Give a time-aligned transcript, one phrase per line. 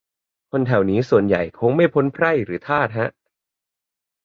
[0.49, 3.09] คนแถวนี้ส่วนใหญ่คงไม่พ้นไพร่หรือทาสฮะ